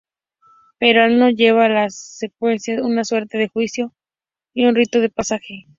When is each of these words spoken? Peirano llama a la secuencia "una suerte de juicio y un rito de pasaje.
Peirano 0.79 1.29
llama 1.29 1.65
a 1.65 1.69
la 1.69 1.89
secuencia 1.91 2.81
"una 2.81 3.03
suerte 3.03 3.37
de 3.37 3.49
juicio 3.49 3.93
y 4.51 4.65
un 4.65 4.73
rito 4.73 4.99
de 4.99 5.11
pasaje. 5.11 5.67